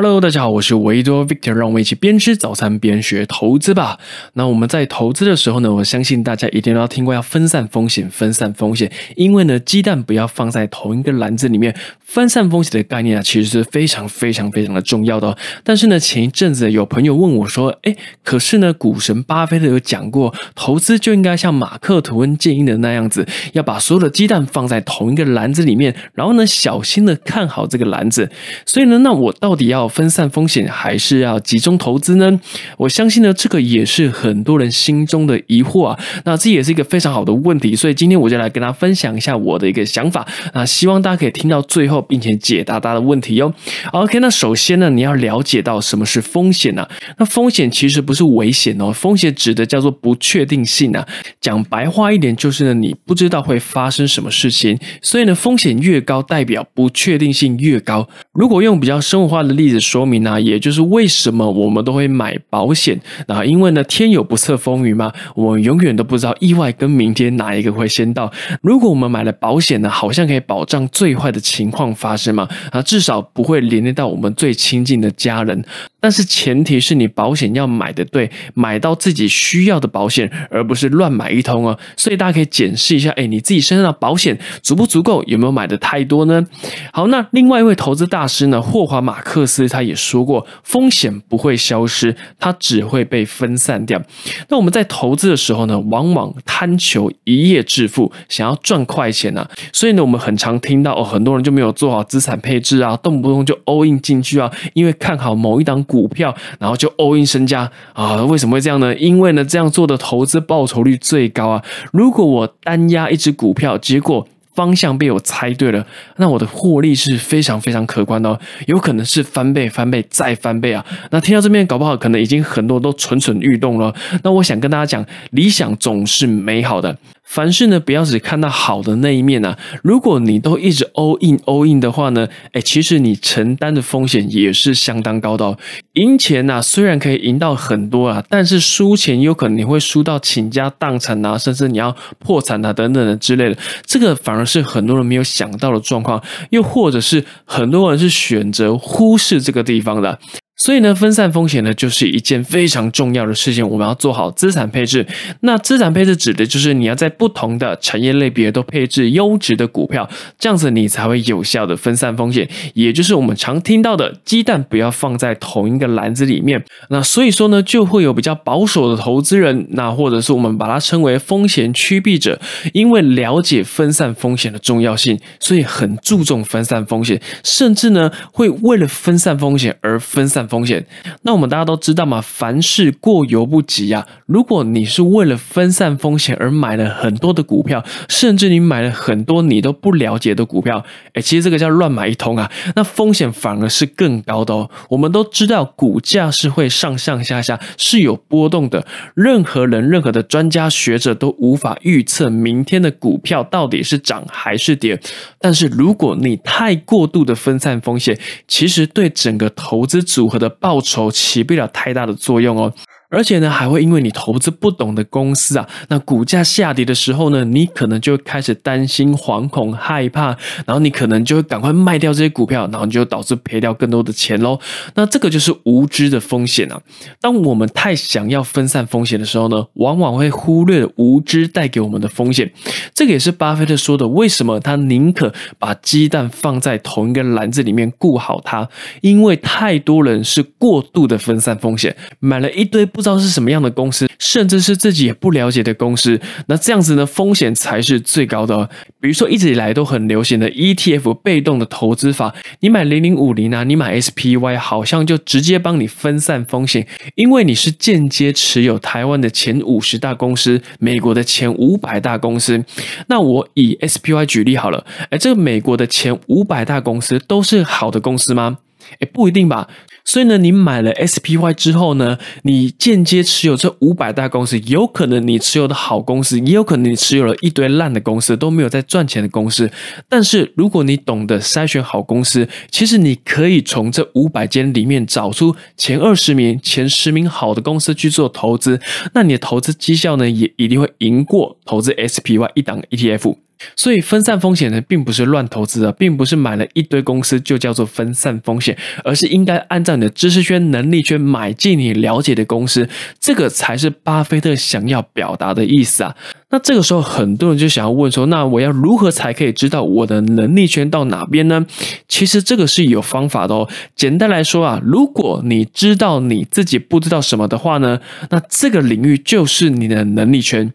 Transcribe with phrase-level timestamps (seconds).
[0.00, 3.98] Hello，大家好，我是维多 Victor，让我们一起边吃早餐边学投资吧。
[4.34, 11.74] 那我们在投资的时候呢，我相信大家一定都要听过要分散风险，分散风险，因为呢，鸡蛋不要放在同一个篮子里面。
[12.00, 15.36] 分散风险的概念啊，其实是非常非常非常的重要的。
[15.62, 17.94] 但是呢，前一阵子有朋友问我说：“哎，
[18.24, 28.30] 可是呢，股神巴菲特有讲过，投资就应该像马克吐温建议的那样子，要把所有的鸡蛋放在同一个篮子里面，然后呢，小心的看好这个篮子。
[28.64, 32.40] 所以呢，那我到底要？”分散风险还是要集中投资呢？
[32.76, 35.98] 我相信呢，这个也是很多人心中的疑惑啊。
[36.24, 40.26] 那这也是一个非常好的问题，所以今天我就来跟大家分享一下我的一个想法。
[40.52, 43.52] 那希望大家可以听到最后，并且解答大家的问题哟。
[43.92, 46.86] OK，那首先呢，你要了解到什么是风险呢？
[47.16, 51.06] 那风险其实不是危险哦，风险指的叫做不确定性啊。
[51.40, 58.08] 讲白话一点，就是呢，你不知道会发生什么事情，所以呢，风险越高，代表不确定性越高。
[58.32, 59.77] 如果用比较生活化的例子。
[59.80, 63.44] 说明呢，也就是为什么我们都会买保险啊？
[63.44, 68.30] 因为呢，天有不测风云嘛，我们永远都不知道意外跟明天哪一个会先到。
[68.62, 72.48] 如果我们买了保险呢，好像可以保障最坏的情况发生嘛？
[72.70, 75.64] 啊，至少不会连累到我们最亲近的家人。
[76.00, 81.76] 但是前提是你保险要买的对，买到自己需要的保险，而不是乱买一通哦。
[81.96, 85.24] 所以大家可以检视一下，哎，你自己身上的保险足不足够？
[85.24, 86.46] 有没有买的太多呢？
[86.92, 94.00] 好，那另外一位投资大师呢，霍华马克思思他也说过，风险不会消失，它只会被分散掉。
[94.48, 99.48] 那我们在投资的时候呢，往往贪求一夜致富，想要赚快钱啊。
[99.72, 105.78] 所以呢，我们很常听到哦，很多人就没有做好资产配置啊，动不动就 all in 进去啊，因为看好某一档。
[105.88, 108.22] 股票，然后就 all in 身家啊？
[108.24, 108.94] 为什么会这样呢？
[108.96, 111.64] 因为呢，这样做的投资报酬率最高啊。
[111.92, 114.26] 如果我单压一只股票，结果
[114.58, 120.84] 方向被我猜对了，那我的获利是非常非常可观的，哦有可能是翻倍、翻倍再翻倍啊。
[121.12, 123.94] 那听到这边，搞不好可能已经很多都蠢蠢欲动了。
[124.24, 126.98] 那我想跟大家讲，理想总是美好的。
[127.28, 129.58] 凡事呢，不要只看到好的那一面啊。
[129.82, 135.58] 如果你都一直 all in all in 的话呢，哎，其实你承担的风险也是相当高的。
[135.92, 143.58] 赢钱呐，虽然可以赢到很多啊，但是输钱有可能你会输到倾家荡产啊，甚至你要破产啊等等的之类的。
[143.84, 150.18] 这个反而是很多人没有想到的状况，又或者是很多人是选择忽视这个地方的。
[150.58, 153.66] 所以呢，分散风险呢，就是一件非常重要的事情。
[153.66, 155.06] 我们要做好资产配置。
[155.42, 162.48] 那资产配置指的就是你要在不同的产业类别都配置优质的股票，这样子你才会有效的分散风险。
[162.74, 166.64] 也就是我们常听到的，鸡蛋不要放在同一个篮子里面。
[166.90, 172.40] 那所以说呢，就会有比较保守的投资人，那或者是我们把它称为风险趋避者，
[172.72, 180.48] 因为了解分散风险的重要性，所以很注重分散风险，甚至呢会为了分散风险而分散。
[180.48, 180.84] 风风险，
[181.22, 184.04] 那我们大家都知道嘛，凡事过犹不及啊。
[184.26, 192.50] 如果你是为了分散风险而买了很多的股票，甚至你买了很多你都不了解的股票，哎，其实这个叫乱买一通啊。
[192.74, 194.68] 那风险反而是更高的哦。
[194.90, 198.84] 我们都知道，股价是会上上下下，是有波动的。
[199.14, 205.00] 任何人、任何的专家学者都无法预测明天的股票到底是涨还是跌。
[205.40, 210.37] 但是如果你太过度的分散风险，其实对整个投资组合。
[210.38, 212.72] 的报酬起不了太大的作用哦。
[213.10, 220.36] 而且呢，还会因为你投资不懂的公司啊，那股价下跌的时候呢，你可能就开始担心、惶恐、害怕，
[220.66, 224.60] 然后你可能就会赶快卖掉这些股票，然后你就导致赔掉更多的钱喽。
[224.94, 226.78] 那这个就是无知的风险啊！
[227.18, 232.52] 当我们太想要分散风险的时候呢，往往会忽略无知带给我们的风险。
[232.92, 238.68] 这个也是巴菲特说的，为什么他宁可把鸡蛋放在同一个篮子里面顾好它？
[239.00, 242.86] 因为太多人是过度的分散风险，买了一堆。
[242.98, 248.68] 不知道是什么样的公司，甚至是自己也不了解的公司，那这样子呢，风险才是最高的。
[248.98, 262.64] 比如说一直以来都很流行的 ETF 被动的投资法，你买零零五零啊，你买 SPY，好像就直接帮你分散风险，因为你是间接持有台湾的前五十大公司，美国的前五百大公司。
[263.06, 268.58] 那我以 SPY 举例好了，哎，这个美国的前五百大公司都是好的公司吗？
[268.98, 269.68] 哎，不一定吧。
[270.08, 279.70] 所以呢，你买了 SPY 之后呢，你间接持有这五百大公司，有可能你持有的好公司，也有可能你持有了一堆烂的公司，都没有在赚钱的公司。
[280.08, 288.80] 但是如果你懂得筛选好公司，其实你可以从这五百间里面找出前二十名、前十名好的公司去做投资，
[289.12, 293.36] 那你的投资绩效呢，也一定会赢过投资 SPY 一档 ETF。
[293.74, 302.88] 所以分散风险呢，并不是乱投资啊，并不是买了一堆公司就叫做分散风险，而是应该按照你的知识圈、能力圈买进你了解的公司，
[303.20, 306.14] 这个才是巴菲特想要表达的意思啊。
[306.50, 311.66] 那这个时候，很多人就想要问说，那我要如何才可以知道我的能力圈到哪边呢？
[312.08, 313.68] 其实这个是有方法的哦。
[313.94, 320.72] 简单来说啊，如果你知道你自己不知道什么的话呢，那这个领域就是你的能力圈。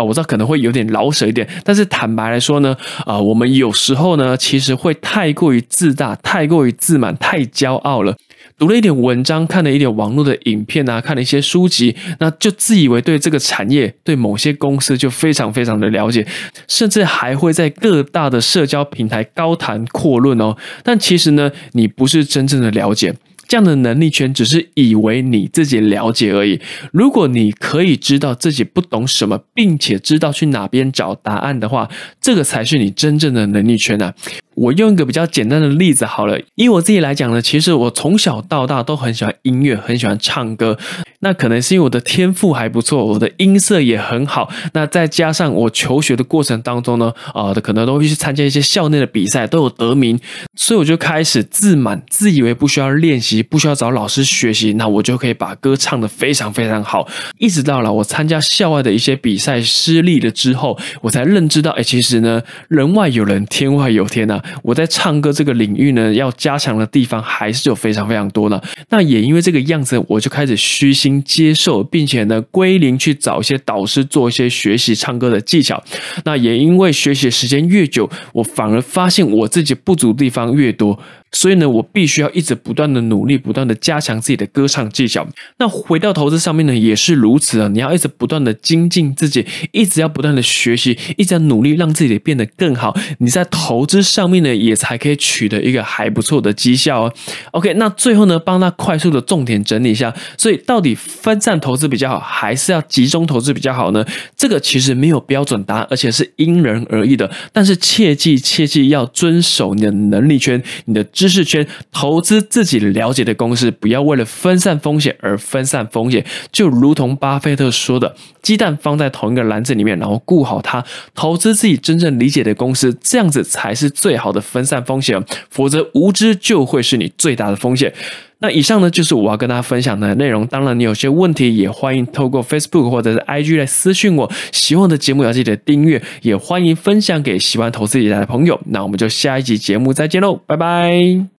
[0.00, 2.74] 啊，我知道可能会有点老舍一点，但是坦白来说呢，
[3.04, 8.16] 啊，我们有时候呢，其实会太过于自大，太过于自满，太骄傲了。
[8.58, 16.26] 读了一点文章，看了一点网络的影片啊，看了一些书籍，那就自以为对这个产业、对某些公司就非常非常的了解，
[16.68, 20.56] 甚至还会在各大的社交平台高谈阔论哦。
[20.82, 23.14] 但其实呢，你不是真正的了解。
[23.50, 26.60] 这样的能力圈只是以为你自己了解而已。
[26.92, 34.14] 如果你可以知道自己不懂什么，并且知道去哪边找答案的话，这个才是你真正的能力圈啊！
[34.54, 40.78] 我用一个比较简单的例子好了，以我自己来讲呢，其实我从小到大都很喜欢音乐，很喜欢唱歌。
[41.20, 44.50] 那可能是因为我的天赋还不错，我的音色也很好。
[44.72, 50.18] 那再加上我求学的过程当中呢，啊，可能都会去参加一些校内的比赛，都有得名，
[50.56, 57.06] 所以我就开始自满，自以为不需要练习，不需要找老师学习，那我就可以把歌唱得非常非常好。
[57.38, 64.40] 一直到了我参加校外的一些比赛失利了之后，我才认知到，哎，其实呢，人外有人，天外有天呐。
[64.62, 68.62] 我在唱歌这个领域呢，要加强的地方还是有非常非常多的。
[68.88, 71.09] 那也因为这个样子，我就开始虚心。
[71.24, 75.82] 接受，并且呢，归零去找一些导师做一些学习唱歌的技巧。
[76.24, 80.98] 那也因为学习时间越久，我反而发现我自己不足的地方越多。
[81.32, 85.26] 所以呢，我必须要一直不断的努力，不断的加强自己的歌唱技巧。
[85.58, 87.68] 那回到投资上面呢，也是如此啊。
[87.68, 92.96] 你要一直不断的精进自己，一直要不断的学习，一直要努力让自己变得更好。
[93.18, 97.14] 你在投资上面呢，也才可以取得一个还不错的绩效哦。
[97.52, 100.12] OK，那最后呢，帮他快速的重点整理一下。
[100.36, 104.04] 所以到底分散投资比较好，还是要集中投资比较好呢？
[104.36, 107.30] 这个其实没有标准答案，而且是因人而异的。
[107.52, 111.06] 但是切记切记要遵守你的能力圈，你的。
[111.20, 116.24] 知识圈投资自己了解的公司，不要为了分散风险而分散风险。
[116.50, 120.82] 就如同巴菲特说的，鸡蛋放在同一个篮子里面，然后顾好它，
[121.14, 125.22] 投资自己真正理解的公司，这样子才是最好的分散风险。
[125.50, 127.92] 否则，无知就会是你最大的风险。
[128.40, 130.46] 那以上呢，就是我要跟大家分享的内容。
[130.46, 134.30] 当然，你有些问题也欢迎透过 Facebook 或者是 IG 来私讯我。
[134.50, 138.58] 喜欢的节目要记得订阅，也欢迎分享给喜欢投资理财的朋友。
[138.66, 141.26] 那我们就下一集节目再见喽，拜拜。